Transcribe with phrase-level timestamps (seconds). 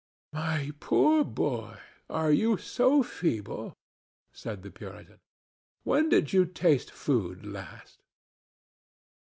[0.33, 1.77] "My poor boy,
[2.09, 3.75] are you so feeble?"
[4.33, 5.19] said the Puritan.
[5.83, 8.01] "When did you taste food last?"